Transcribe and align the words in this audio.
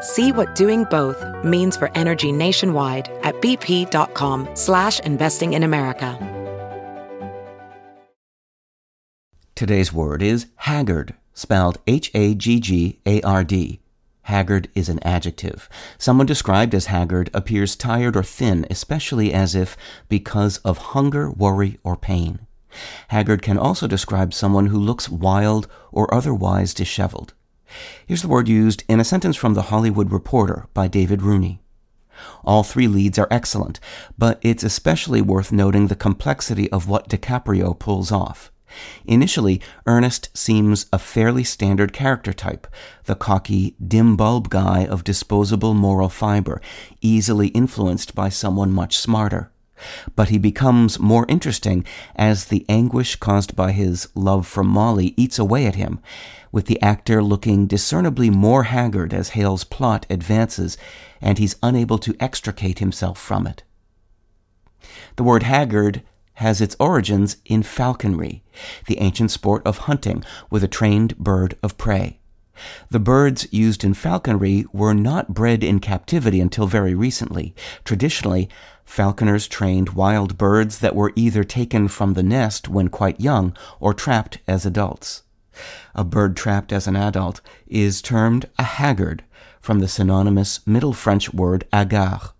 See 0.00 0.32
what 0.32 0.54
doing 0.54 0.84
both 0.84 1.22
means 1.44 1.76
for 1.76 1.90
energy 1.94 2.32
nationwide 2.32 3.10
at 3.22 3.34
bp.com 3.42 4.48
slash 4.54 5.00
investing 5.00 5.52
in 5.52 5.62
America. 5.62 6.18
Today's 9.54 9.92
word 9.92 10.22
is 10.22 10.46
haggard, 10.56 11.12
spelled 11.34 11.76
H-A-G-G-A-R-D. 11.86 13.80
Haggard 14.22 14.68
is 14.74 14.88
an 14.88 15.00
adjective. 15.02 15.68
Someone 15.98 16.24
described 16.24 16.74
as 16.74 16.86
haggard 16.86 17.28
appears 17.34 17.76
tired 17.76 18.16
or 18.16 18.22
thin, 18.22 18.66
especially 18.70 19.34
as 19.34 19.54
if 19.54 19.76
because 20.08 20.56
of 20.58 20.78
hunger, 20.78 21.30
worry, 21.30 21.78
or 21.84 21.94
pain. 21.94 22.46
Haggard 23.08 23.42
can 23.42 23.58
also 23.58 23.86
describe 23.86 24.32
someone 24.32 24.68
who 24.68 24.78
looks 24.78 25.10
wild 25.10 25.68
or 25.92 26.12
otherwise 26.14 26.72
disheveled. 26.72 27.34
Here's 28.06 28.22
the 28.22 28.28
word 28.28 28.48
used 28.48 28.84
in 28.88 29.00
a 29.00 29.04
sentence 29.04 29.36
from 29.36 29.54
The 29.54 29.62
Hollywood 29.62 30.12
Reporter 30.12 30.66
by 30.74 30.88
David 30.88 31.22
Rooney. 31.22 31.60
All 32.44 32.62
three 32.62 32.88
leads 32.88 33.18
are 33.18 33.28
excellent, 33.30 33.80
but 34.18 34.38
it's 34.42 34.64
especially 34.64 35.22
worth 35.22 35.52
noting 35.52 35.86
the 35.86 35.96
complexity 35.96 36.70
of 36.70 36.88
what 36.88 37.08
DiCaprio 37.08 37.78
pulls 37.78 38.12
off. 38.12 38.50
Initially, 39.04 39.60
Ernest 39.86 40.36
seems 40.36 40.86
a 40.92 40.98
fairly 40.98 41.44
standard 41.44 41.92
character 41.92 42.32
type, 42.32 42.66
the 43.04 43.16
cocky, 43.16 43.74
dim 43.84 44.16
bulb 44.16 44.48
guy 44.48 44.84
of 44.84 45.04
disposable 45.04 45.74
moral 45.74 46.08
fiber, 46.08 46.60
easily 47.00 47.48
influenced 47.48 48.14
by 48.14 48.28
someone 48.28 48.70
much 48.70 48.96
smarter. 48.98 49.50
But 50.16 50.28
he 50.28 50.38
becomes 50.38 50.98
more 50.98 51.26
interesting 51.28 51.84
as 52.16 52.46
the 52.46 52.64
anguish 52.68 53.16
caused 53.16 53.56
by 53.56 53.72
his 53.72 54.08
love 54.14 54.46
for 54.46 54.62
Molly 54.62 55.14
eats 55.16 55.38
away 55.38 55.66
at 55.66 55.74
him, 55.74 56.00
with 56.52 56.66
the 56.66 56.80
actor 56.82 57.22
looking 57.22 57.66
discernibly 57.66 58.30
more 58.30 58.64
haggard 58.64 59.14
as 59.14 59.30
Hale's 59.30 59.64
plot 59.64 60.06
advances 60.10 60.76
and 61.20 61.38
he's 61.38 61.56
unable 61.62 61.98
to 61.98 62.16
extricate 62.20 62.78
himself 62.78 63.18
from 63.18 63.46
it. 63.46 63.62
The 65.16 65.24
word 65.24 65.42
haggard 65.42 66.02
has 66.34 66.60
its 66.60 66.76
origins 66.80 67.36
in 67.44 67.62
falconry, 67.62 68.42
the 68.86 68.98
ancient 69.00 69.30
sport 69.30 69.62
of 69.66 69.78
hunting 69.78 70.24
with 70.50 70.64
a 70.64 70.68
trained 70.68 71.16
bird 71.18 71.56
of 71.62 71.76
prey. 71.76 72.19
The 72.90 73.00
birds 73.00 73.46
used 73.52 73.84
in 73.84 73.94
falconry 73.94 74.66
were 74.72 74.94
not 74.94 75.34
bred 75.34 75.62
in 75.62 75.80
captivity 75.80 76.40
until 76.40 76.66
very 76.66 76.94
recently. 76.94 77.54
Traditionally, 77.84 78.48
falconers 78.84 79.46
trained 79.46 79.90
wild 79.90 80.36
birds 80.36 80.78
that 80.80 80.96
were 80.96 81.12
either 81.14 81.44
taken 81.44 81.88
from 81.88 82.14
the 82.14 82.22
nest 82.22 82.68
when 82.68 82.88
quite 82.88 83.20
young 83.20 83.56
or 83.78 83.94
trapped 83.94 84.38
as 84.48 84.66
adults. 84.66 85.22
A 85.94 86.04
bird 86.04 86.36
trapped 86.36 86.72
as 86.72 86.86
an 86.86 86.96
adult 86.96 87.40
is 87.66 88.02
termed 88.02 88.48
a 88.58 88.64
haggard 88.64 89.24
from 89.60 89.80
the 89.80 89.88
synonymous 89.88 90.66
Middle 90.66 90.92
French 90.92 91.32
word 91.32 91.64
hagard. 91.72 92.32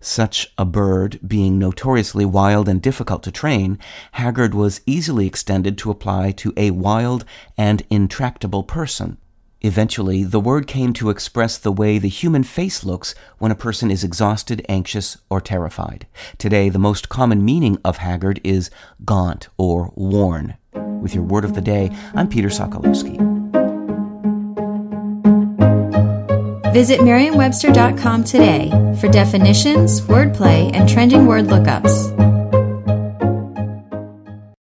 Such 0.00 0.52
a 0.56 0.64
bird 0.64 1.20
being 1.26 1.58
notoriously 1.58 2.24
wild 2.24 2.68
and 2.68 2.80
difficult 2.80 3.22
to 3.24 3.30
train, 3.30 3.78
haggard 4.12 4.54
was 4.54 4.80
easily 4.86 5.26
extended 5.26 5.76
to 5.78 5.90
apply 5.90 6.32
to 6.32 6.54
a 6.56 6.70
wild 6.70 7.24
and 7.58 7.82
intractable 7.90 8.62
person. 8.62 9.18
Eventually, 9.62 10.24
the 10.24 10.40
word 10.40 10.66
came 10.66 10.94
to 10.94 11.10
express 11.10 11.58
the 11.58 11.72
way 11.72 11.98
the 11.98 12.08
human 12.08 12.42
face 12.42 12.82
looks 12.82 13.14
when 13.38 13.52
a 13.52 13.54
person 13.54 13.90
is 13.90 14.02
exhausted, 14.02 14.64
anxious, 14.70 15.18
or 15.28 15.38
terrified. 15.40 16.06
Today, 16.38 16.70
the 16.70 16.78
most 16.78 17.10
common 17.10 17.44
meaning 17.44 17.76
of 17.84 17.98
haggard 17.98 18.40
is 18.42 18.70
gaunt 19.04 19.48
or 19.58 19.92
worn. 19.94 20.54
With 20.72 21.14
your 21.14 21.24
word 21.24 21.44
of 21.44 21.54
the 21.54 21.60
day, 21.60 21.90
I'm 22.14 22.28
Peter 22.28 22.48
Sokolowski. 22.48 23.18
Visit 26.72 27.04
Merriam-Webster.com 27.04 28.24
today 28.24 28.70
for 28.98 29.08
definitions, 29.08 30.00
wordplay, 30.02 30.74
and 30.74 30.88
trending 30.88 31.26
word 31.26 31.46
lookups. 31.46 32.29